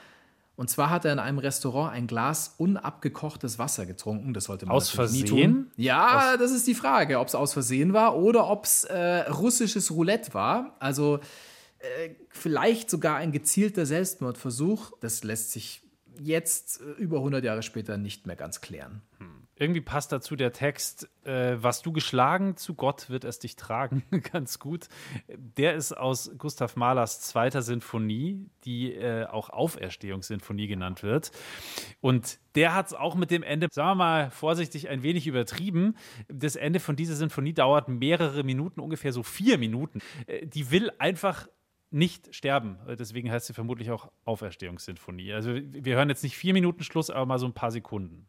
[0.61, 4.35] Und zwar hat er in einem Restaurant ein Glas unabgekochtes Wasser getrunken.
[4.35, 5.23] Das sollte man aus Versehen?
[5.23, 5.71] nie tun.
[5.77, 9.21] Ja, aus das ist die Frage, ob es aus Versehen war oder ob es äh,
[9.21, 10.77] russisches Roulette war.
[10.79, 11.19] Also
[11.79, 14.93] äh, vielleicht sogar ein gezielter Selbstmordversuch.
[15.01, 15.81] Das lässt sich
[16.19, 19.01] jetzt, äh, über 100 Jahre später, nicht mehr ganz klären.
[19.17, 19.40] Hm.
[19.61, 24.03] Irgendwie passt dazu der Text, äh, was du geschlagen, zu Gott wird es dich tragen,
[24.33, 24.89] ganz gut.
[25.29, 31.31] Der ist aus Gustav Mahlers zweiter Sinfonie, die äh, auch Auferstehungssinfonie genannt wird.
[32.01, 35.95] Und der hat es auch mit dem Ende, sagen wir mal vorsichtig, ein wenig übertrieben.
[36.29, 40.01] Das Ende von dieser Sinfonie dauert mehrere Minuten, ungefähr so vier Minuten.
[40.27, 41.49] Äh, die will einfach
[41.91, 42.79] nicht sterben.
[42.99, 45.35] Deswegen heißt sie vermutlich auch Auferstehungssinfonie.
[45.35, 48.27] Also wir hören jetzt nicht vier Minuten Schluss, aber mal so ein paar Sekunden.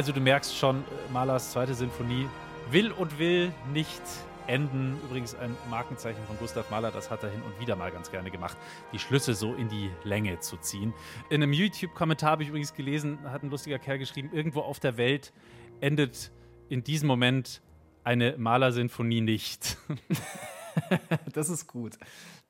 [0.00, 0.82] Also du merkst schon,
[1.12, 2.26] Mahlers zweite Sinfonie
[2.70, 4.00] will und will nicht
[4.46, 4.98] enden.
[5.04, 8.30] Übrigens ein Markenzeichen von Gustav Mahler, das hat er hin und wieder mal ganz gerne
[8.30, 8.56] gemacht,
[8.94, 10.94] die Schlüsse so in die Länge zu ziehen.
[11.28, 14.96] In einem YouTube-Kommentar habe ich übrigens gelesen, hat ein lustiger Kerl geschrieben, irgendwo auf der
[14.96, 15.34] Welt
[15.82, 16.32] endet
[16.70, 17.60] in diesem Moment
[18.02, 19.76] eine Maler-Sinfonie nicht.
[21.34, 21.98] das ist gut.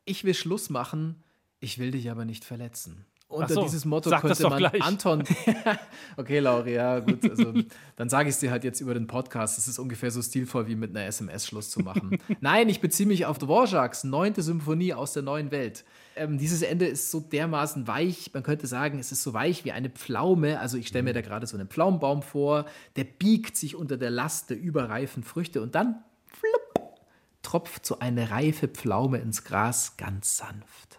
[0.04, 1.24] Ich will Schluss machen,
[1.58, 3.06] ich will dich aber nicht verletzen.
[3.31, 4.83] Unter so, dieses Motto könnte man gleich.
[4.83, 5.23] Anton.
[6.16, 7.31] okay, Lauri, ja, gut.
[7.31, 7.55] Also,
[7.95, 9.57] dann sage ich es dir halt jetzt über den Podcast.
[9.57, 12.19] Es ist ungefähr so stilvoll wie mit einer SMS Schluss zu machen.
[12.40, 15.85] Nein, ich beziehe mich auf Dvorak's neunte Symphonie aus der neuen Welt.
[16.16, 18.33] Ähm, dieses Ende ist so dermaßen weich.
[18.35, 20.59] Man könnte sagen, es ist so weich wie eine Pflaume.
[20.59, 22.64] Also, ich stelle mir da gerade so einen Pflaumenbaum vor.
[22.97, 26.99] Der biegt sich unter der Last der überreifen Früchte und dann flupp,
[27.43, 30.99] tropft so eine reife Pflaume ins Gras ganz sanft.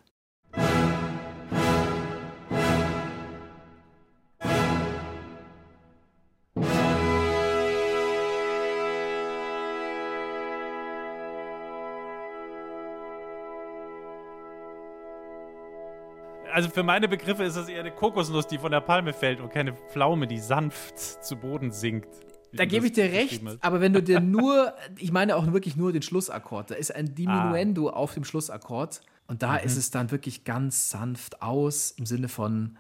[16.52, 19.52] Also für meine Begriffe ist das eher eine Kokosnuss, die von der Palme fällt und
[19.52, 22.10] keine Pflaume, die sanft zu Boden sinkt.
[22.54, 25.94] Da gebe ich dir recht, aber wenn du dir nur, ich meine auch wirklich nur
[25.94, 27.94] den Schlussakkord, da ist ein Diminuendo ah.
[27.94, 29.66] auf dem Schlussakkord und da mhm.
[29.66, 32.78] ist es dann wirklich ganz sanft aus im Sinne von,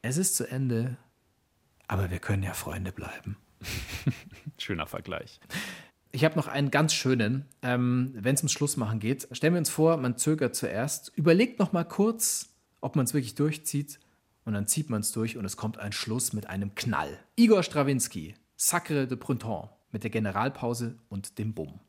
[0.00, 0.96] es ist zu Ende,
[1.88, 3.36] aber wir können ja Freunde bleiben.
[4.58, 5.40] Schöner Vergleich.
[6.10, 9.28] Ich habe noch einen ganz schönen, ähm, wenn es ums Schlussmachen geht.
[9.32, 12.51] Stellen wir uns vor, man zögert zuerst, überlegt noch mal kurz,
[12.82, 13.98] ob man es wirklich durchzieht
[14.44, 17.18] und dann zieht man es durch und es kommt ein Schluss mit einem Knall.
[17.36, 21.80] Igor Strawinski, Sacre de Printemps mit der Generalpause und dem Bumm.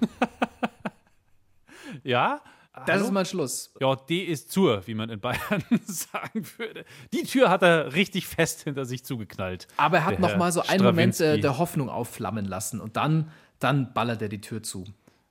[2.04, 2.40] ja,
[2.84, 3.72] Das ist mal Schluss.
[3.80, 6.84] Ja, D ist zur, wie man in Bayern sagen würde.
[7.14, 9.66] Die Tür hat er richtig fest hinter sich zugeknallt.
[9.78, 12.82] Aber er hat der noch Herr mal so einen Moment äh, der Hoffnung aufflammen lassen
[12.82, 14.84] und dann, dann ballert er die Tür zu.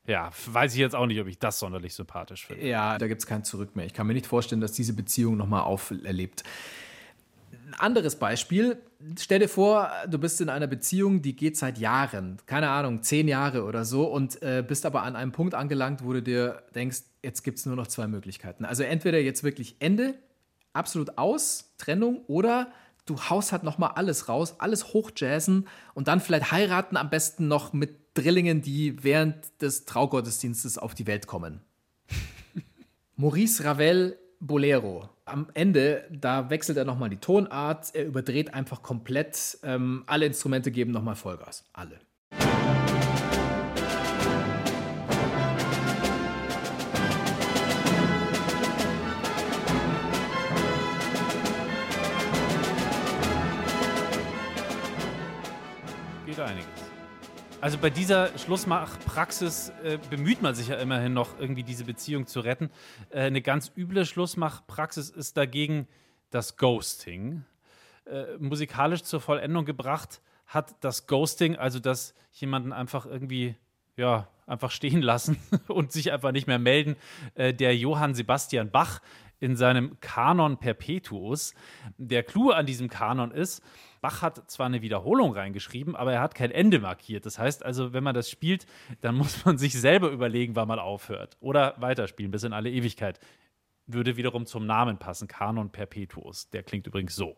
[0.07, 2.67] Ja, weiß ich jetzt auch nicht, ob ich das sonderlich sympathisch finde.
[2.67, 3.85] Ja, da gibt es kein Zurück mehr.
[3.85, 6.43] Ich kann mir nicht vorstellen, dass diese Beziehung nochmal auferlebt.
[7.67, 8.77] Ein anderes Beispiel.
[9.17, 13.27] Stell dir vor, du bist in einer Beziehung, die geht seit Jahren, keine Ahnung, zehn
[13.27, 16.99] Jahre oder so, und äh, bist aber an einem Punkt angelangt, wo du dir denkst,
[17.23, 18.65] jetzt gibt es nur noch zwei Möglichkeiten.
[18.65, 20.13] Also entweder jetzt wirklich Ende,
[20.73, 22.71] absolut aus, Trennung, oder
[23.05, 27.73] du haust halt nochmal alles raus, alles hochjazzen und dann vielleicht heiraten, am besten noch
[27.73, 31.61] mit Drillingen, die während des Traugottesdienstes auf die Welt kommen.
[33.15, 35.09] Maurice Ravel Bolero.
[35.25, 39.57] Am Ende, da wechselt er nochmal die Tonart, er überdreht einfach komplett.
[39.63, 41.65] Ähm, alle Instrumente geben nochmal Vollgas.
[41.73, 41.99] Alle.
[56.35, 56.67] Geht einiges.
[57.61, 62.41] Also bei dieser Schlussmachpraxis äh, bemüht man sich ja immerhin noch, irgendwie diese Beziehung zu
[62.41, 62.69] retten.
[63.09, 65.87] Äh, eine ganz üble Schlussmachpraxis ist dagegen
[66.31, 67.45] das Ghosting.
[68.05, 73.55] Äh, musikalisch zur Vollendung gebracht hat das Ghosting, also dass jemanden einfach irgendwie,
[73.95, 75.37] ja, einfach stehen lassen
[75.69, 76.97] und sich einfach nicht mehr melden,
[77.35, 78.99] äh, der Johann Sebastian Bach
[79.39, 81.53] in seinem Kanon Perpetuus.
[81.97, 83.63] Der Clou an diesem Kanon ist,
[84.01, 87.25] Bach hat zwar eine Wiederholung reingeschrieben, aber er hat kein Ende markiert.
[87.25, 88.65] Das heißt also, wenn man das spielt,
[89.01, 91.37] dann muss man sich selber überlegen, wann man aufhört.
[91.39, 93.19] Oder weiterspielen bis in alle Ewigkeit.
[93.87, 96.49] Würde wiederum zum Namen passen, Kanon Perpetuus.
[96.49, 97.37] Der klingt übrigens so.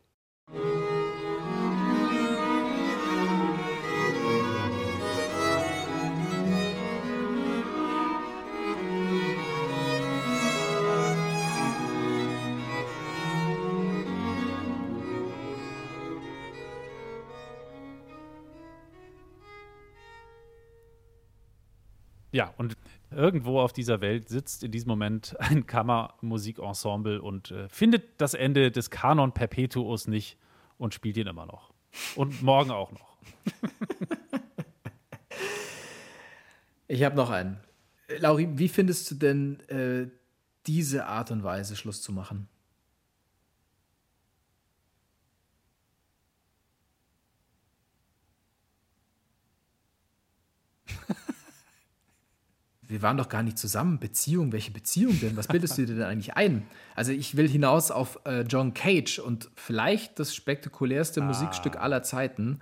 [22.38, 22.78] Ja, und
[23.10, 28.70] irgendwo auf dieser Welt sitzt in diesem Moment ein Kammermusikensemble und äh, findet das Ende
[28.70, 30.38] des Kanon Perpetuus nicht
[30.78, 31.74] und spielt ihn immer noch.
[32.16, 33.18] Und morgen auch noch.
[36.90, 37.58] Ich habe noch einen.
[38.08, 40.08] Äh, Lauri, wie findest du denn äh,
[40.68, 42.48] diese Art und Weise, Schluss zu machen?
[52.88, 54.00] Wir waren doch gar nicht zusammen.
[54.00, 55.36] Beziehung, welche Beziehung denn?
[55.36, 56.66] Was bildest du dir denn eigentlich ein?
[56.96, 62.60] Also ich will hinaus auf äh, John Cage und vielleicht das spektakulärste Musikstück aller Zeiten.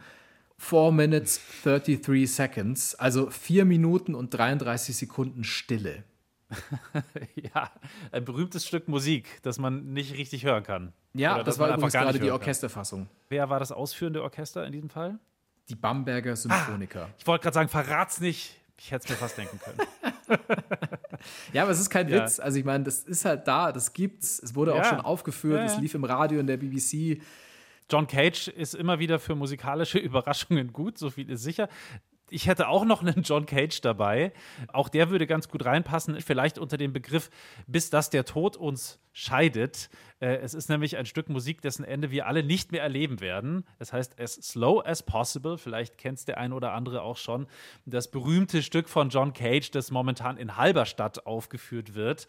[0.57, 6.03] 4 Minutes 33 Seconds, also 4 Minuten und 33 Sekunden Stille.
[7.35, 7.71] ja,
[8.11, 10.93] ein berühmtes Stück Musik, das man nicht richtig hören kann.
[11.13, 12.31] Ja, Oder das war übrigens gerade die.
[12.31, 13.07] Orchesterfassung.
[13.29, 15.17] Wer war das ausführende Orchester in diesem Fall?
[15.69, 17.09] Die Bamberger Symphoniker.
[17.17, 18.55] Ich wollte gerade sagen, verrat's nicht.
[18.77, 19.79] Ich hätte es mir fast denken können.
[21.53, 22.23] Ja, aber es ist kein Ja.
[22.23, 22.39] Witz.
[22.39, 24.39] Also ich meine, das ist halt da, das gibt's.
[24.39, 24.85] Es wurde auch Ja.
[24.85, 27.21] schon aufgeführt, Ja, es lief im Radio in der BBC.
[27.89, 31.69] John Cage ist immer wieder für musikalische Überraschungen gut, so viel ist sicher.
[32.31, 34.33] Ich hätte auch noch einen John Cage dabei.
[34.73, 37.29] Auch der würde ganz gut reinpassen, vielleicht unter dem Begriff,
[37.67, 39.89] bis dass der Tod uns scheidet.
[40.19, 43.65] Äh, es ist nämlich ein Stück Musik, dessen Ende wir alle nicht mehr erleben werden.
[43.79, 45.57] Es heißt As Slow as Possible.
[45.57, 47.47] Vielleicht kennt es der ein oder andere auch schon.
[47.85, 52.27] Das berühmte Stück von John Cage, das momentan in Halberstadt aufgeführt wird.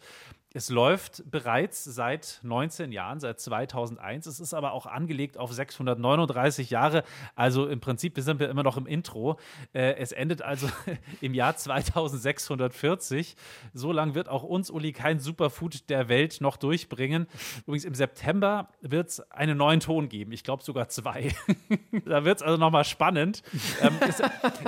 [0.53, 4.25] Es läuft bereits seit 19 Jahren, seit 2001.
[4.25, 7.03] Es ist aber auch angelegt auf 639 Jahre.
[7.35, 9.37] Also im Prinzip, wir sind ja immer noch im Intro.
[9.73, 10.67] Äh, es endet also
[11.21, 13.35] im Jahr 2640.
[13.73, 17.27] So lang wird auch uns, Uli, kein Superfood der Welt noch durchbringen.
[17.65, 20.31] Übrigens, im September wird es einen neuen Ton geben.
[20.31, 21.33] Ich glaube sogar zwei.
[22.05, 23.43] da wird es also nochmal spannend.
[23.81, 24.21] ähm, es,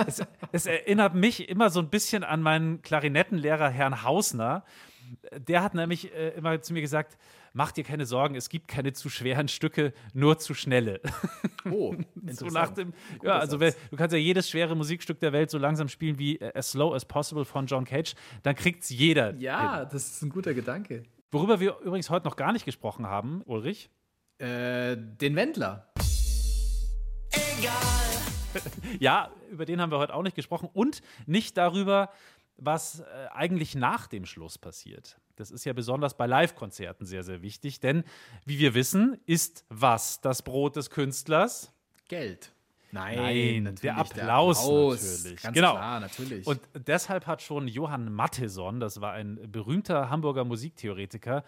[0.06, 4.64] es, es erinnert mich immer so ein bisschen an meinen Klarinettenlehrer Herrn Hausner.
[5.36, 7.16] Der hat nämlich äh, immer zu mir gesagt,
[7.52, 11.00] mach dir keine Sorgen, es gibt keine zu schweren Stücke, nur zu schnelle.
[11.68, 11.94] Oh,
[12.26, 12.92] so nach dem,
[13.22, 16.56] ja, also du kannst ja jedes schwere Musikstück der Welt so langsam spielen wie äh,
[16.56, 19.34] As Slow as Possible von John Cage, dann kriegt's jeder.
[19.34, 19.88] Ja, hin.
[19.90, 21.02] das ist ein guter Gedanke.
[21.30, 23.90] Worüber wir übrigens heute noch gar nicht gesprochen haben, Ulrich.
[24.38, 25.86] Äh, den Wendler.
[28.98, 32.10] Ja, über den haben wir heute auch nicht gesprochen und nicht darüber,
[32.56, 35.20] was äh, eigentlich nach dem Schluss passiert.
[35.36, 38.02] Das ist ja besonders bei Live-Konzerten sehr, sehr wichtig, denn
[38.44, 41.72] wie wir wissen, ist was das Brot des Künstlers?
[42.08, 42.52] Geld.
[42.92, 45.02] Nein, Nein der Applaus, Applaus.
[45.02, 45.42] natürlich.
[45.42, 45.72] Ganz genau.
[45.72, 46.46] klar, natürlich.
[46.46, 51.44] Und deshalb hat schon Johann Matheson, das war ein berühmter Hamburger Musiktheoretiker,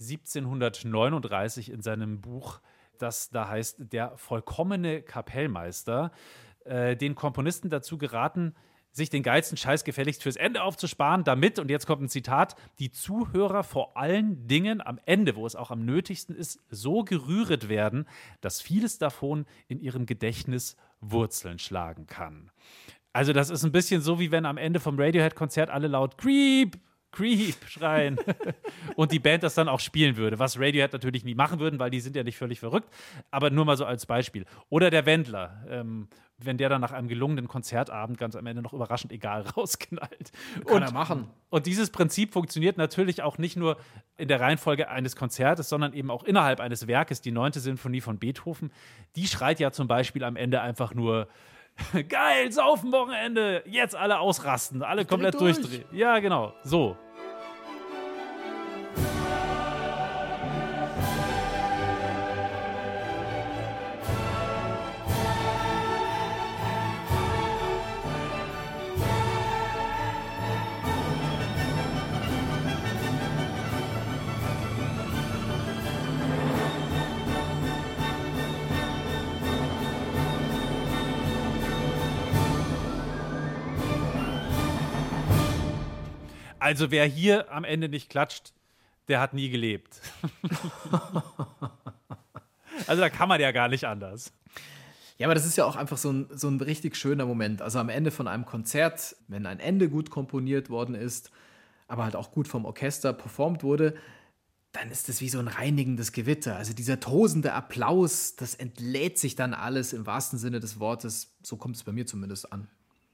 [0.00, 2.60] 1739 in seinem Buch,
[2.98, 6.12] das da heißt Der vollkommene Kapellmeister,
[6.64, 8.54] äh, den Komponisten dazu geraten,
[8.92, 12.90] sich den geilsten Scheiß gefälligst fürs Ende aufzusparen, damit, und jetzt kommt ein Zitat, die
[12.90, 18.06] Zuhörer vor allen Dingen am Ende, wo es auch am nötigsten ist, so gerühret werden,
[18.40, 22.50] dass vieles davon in ihrem Gedächtnis Wurzeln schlagen kann.
[23.12, 26.76] Also das ist ein bisschen so, wie wenn am Ende vom Radiohead-Konzert alle laut Creep,
[27.10, 28.18] Creep schreien
[28.96, 31.90] und die Band das dann auch spielen würde, was Radiohead natürlich nie machen würden, weil
[31.90, 32.88] die sind ja nicht völlig verrückt,
[33.30, 34.44] aber nur mal so als Beispiel.
[34.68, 36.08] Oder der Wendler, ähm,
[36.38, 40.32] wenn der dann nach einem gelungenen Konzertabend ganz am Ende noch überraschend egal rausknallt.
[40.66, 41.28] Kann und, er machen.
[41.50, 43.76] Und dieses Prinzip funktioniert natürlich auch nicht nur
[44.16, 47.20] in der Reihenfolge eines Konzertes, sondern eben auch innerhalb eines Werkes.
[47.20, 48.70] Die neunte Sinfonie von Beethoven,
[49.16, 51.28] die schreit ja zum Beispiel am Ende einfach nur
[52.08, 55.56] Geil, saufen Wochenende, jetzt alle ausrasten, alle komplett durch.
[55.56, 55.84] durchdrehen.
[55.92, 56.96] Ja, genau, so.
[86.68, 88.52] Also wer hier am Ende nicht klatscht,
[89.08, 90.02] der hat nie gelebt.
[92.86, 94.34] also da kann man ja gar nicht anders.
[95.16, 97.62] Ja, aber das ist ja auch einfach so ein, so ein richtig schöner Moment.
[97.62, 101.30] Also am Ende von einem Konzert, wenn ein Ende gut komponiert worden ist,
[101.86, 103.94] aber halt auch gut vom Orchester performt wurde,
[104.72, 106.56] dann ist das wie so ein reinigendes Gewitter.
[106.56, 111.34] Also dieser tosende Applaus, das entlädt sich dann alles im wahrsten Sinne des Wortes.
[111.42, 112.68] So kommt es bei mir zumindest an.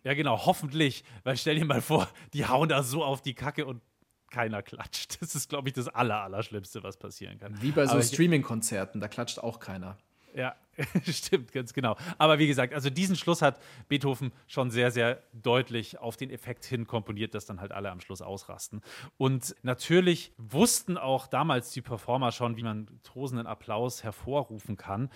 [0.05, 1.03] Ja, genau, hoffentlich.
[1.25, 3.83] Weil stell dir mal vor, die hauen da so auf die Kacke und
[4.31, 5.21] keiner klatscht.
[5.23, 7.61] Das ist, glaube ich, das Aller, Allerschlimmste, was passieren kann.
[7.63, 9.97] Wie bei so Streaming-Konzerten, da klatscht auch keiner.
[10.35, 10.57] Ja,
[11.05, 11.97] stimmt, ganz genau.
[12.19, 16.65] Aber wie gesagt, also diesen Schluss hat Beethoven schon sehr, sehr deutlich auf den Effekt
[16.65, 18.83] hin komponiert, dass dann halt alle am Schluss ausrasten.
[19.17, 25.09] Und natürlich wussten auch damals die Performer schon, wie man tosenden Applaus hervorrufen kann.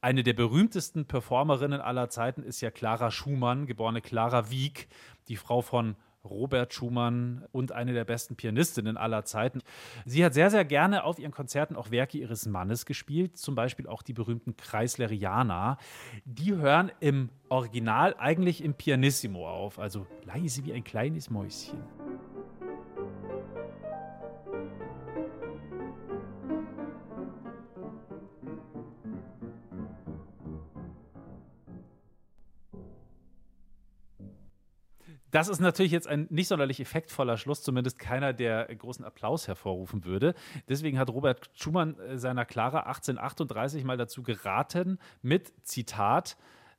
[0.00, 4.86] Eine der berühmtesten Performerinnen aller Zeiten ist ja Clara Schumann, geborene Clara Wieck,
[5.26, 9.60] die Frau von Robert Schumann und eine der besten Pianistinnen aller Zeiten.
[10.04, 13.88] Sie hat sehr, sehr gerne auf ihren Konzerten auch Werke ihres Mannes gespielt, zum Beispiel
[13.88, 15.78] auch die berühmten Kreisleriana.
[16.24, 21.78] Die hören im Original eigentlich im Pianissimo auf, also leise wie ein kleines Mäuschen.
[35.30, 40.04] Das ist natürlich jetzt ein nicht sonderlich effektvoller Schluss, zumindest keiner, der großen Applaus hervorrufen
[40.04, 40.34] würde.
[40.68, 46.36] Deswegen hat Robert Schumann äh, seiner Clara 1838 mal dazu geraten, mit Zitat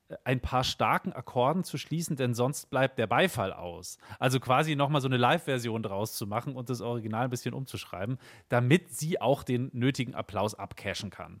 [0.08, 3.98] äh, ein paar starken Akkorden zu schließen, denn sonst bleibt der Beifall aus.
[4.18, 8.18] Also quasi nochmal so eine Live-Version draus zu machen und das Original ein bisschen umzuschreiben,
[8.48, 11.40] damit sie auch den nötigen Applaus abcashen kann.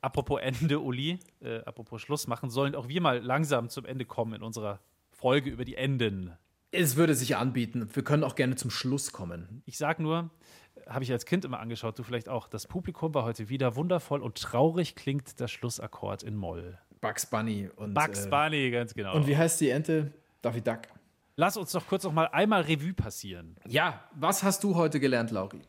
[0.00, 4.34] Apropos Ende, Uli, äh, apropos Schluss machen, sollen auch wir mal langsam zum Ende kommen
[4.34, 4.80] in unserer
[5.12, 6.36] Folge über die Enden.
[6.70, 7.88] Es würde sich anbieten.
[7.92, 9.62] Wir können auch gerne zum Schluss kommen.
[9.64, 10.30] Ich sag nur,
[10.86, 14.22] habe ich als Kind immer angeschaut, du vielleicht auch, das Publikum war heute wieder wundervoll
[14.22, 16.78] und traurig klingt der Schlussakkord in Moll.
[17.00, 17.94] Bugs Bunny und.
[17.94, 19.14] Bugs äh, Bunny, ganz genau.
[19.14, 20.12] Und wie heißt die Ente?
[20.42, 20.82] Daffy Duck.
[21.36, 23.56] Lass uns doch kurz noch mal einmal Revue passieren.
[23.66, 25.60] Ja, was hast du heute gelernt, Lauri?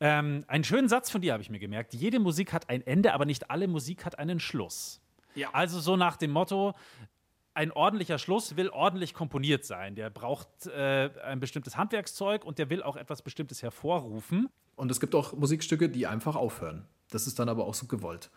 [0.00, 1.94] Ähm, einen schönen Satz von dir habe ich mir gemerkt.
[1.94, 5.00] Jede Musik hat ein Ende, aber nicht alle Musik hat einen Schluss.
[5.34, 5.50] Ja.
[5.52, 6.74] Also so nach dem Motto,
[7.54, 9.94] ein ordentlicher Schluss will ordentlich komponiert sein.
[9.94, 14.48] Der braucht äh, ein bestimmtes Handwerkszeug und der will auch etwas Bestimmtes hervorrufen.
[14.76, 16.84] Und es gibt auch Musikstücke, die einfach aufhören.
[17.10, 18.30] Das ist dann aber auch so gewollt.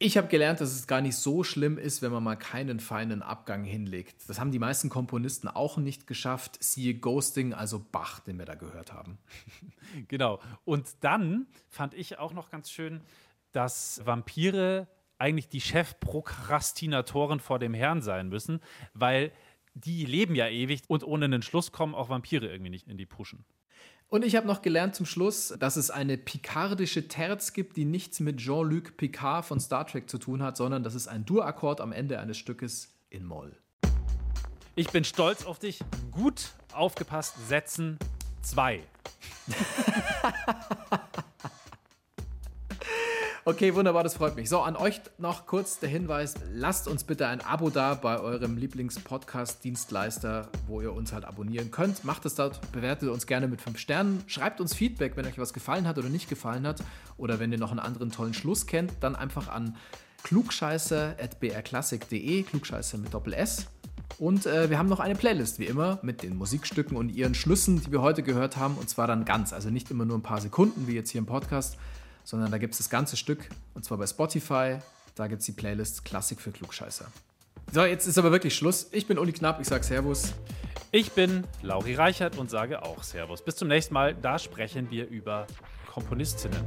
[0.00, 3.22] Ich habe gelernt, dass es gar nicht so schlimm ist, wenn man mal keinen feinen
[3.22, 4.28] Abgang hinlegt.
[4.28, 6.58] Das haben die meisten Komponisten auch nicht geschafft.
[6.62, 9.18] Siehe Ghosting, also Bach, den wir da gehört haben.
[10.08, 10.40] Genau.
[10.64, 13.00] Und dann fand ich auch noch ganz schön,
[13.52, 14.88] dass Vampire
[15.18, 18.60] eigentlich die Chefprokrastinatoren vor dem Herrn sein müssen,
[18.92, 19.32] weil
[19.74, 23.06] die leben ja ewig und ohne einen Schluss kommen auch Vampire irgendwie nicht in die
[23.06, 23.44] Puschen.
[24.08, 28.20] Und ich habe noch gelernt zum Schluss, dass es eine picardische Terz gibt, die nichts
[28.20, 31.90] mit Jean-Luc Picard von Star Trek zu tun hat, sondern das ist ein Dur-Akkord am
[31.90, 33.56] Ende eines Stückes in Moll.
[34.76, 35.80] Ich bin stolz auf dich.
[36.10, 37.34] Gut aufgepasst.
[37.48, 37.98] Setzen
[38.42, 38.82] zwei.
[43.46, 44.48] Okay, wunderbar, das freut mich.
[44.48, 48.56] So, an euch noch kurz der Hinweis: Lasst uns bitte ein Abo da bei eurem
[48.56, 52.06] Lieblings-Podcast-Dienstleister, wo ihr uns halt abonnieren könnt.
[52.06, 54.24] Macht es dort, bewertet uns gerne mit fünf Sternen.
[54.28, 56.82] Schreibt uns Feedback, wenn euch was gefallen hat oder nicht gefallen hat.
[57.18, 59.76] Oder wenn ihr noch einen anderen tollen Schluss kennt, dann einfach an
[60.22, 63.66] klugscheiße.brklassik.de, klugscheiße mit Doppel S.
[64.18, 67.82] Und äh, wir haben noch eine Playlist, wie immer, mit den Musikstücken und ihren Schlüssen,
[67.82, 68.76] die wir heute gehört haben.
[68.76, 69.52] Und zwar dann ganz.
[69.52, 71.76] Also nicht immer nur ein paar Sekunden, wie jetzt hier im Podcast,
[72.24, 73.48] sondern da gibt es das ganze Stück.
[73.74, 74.78] Und zwar bei Spotify.
[75.14, 77.06] Da gibt es die Playlist Klassik für Klugscheißer.
[77.72, 78.88] So, jetzt ist aber wirklich Schluss.
[78.90, 80.34] Ich bin Uli Knapp, ich sage Servus.
[80.90, 83.42] Ich bin Lauri Reichert und sage auch Servus.
[83.42, 84.14] Bis zum nächsten Mal.
[84.14, 85.46] Da sprechen wir über
[85.92, 86.60] Komponistinnen.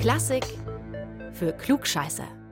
[0.00, 0.44] Klassik
[1.32, 2.43] für Klugscheißer.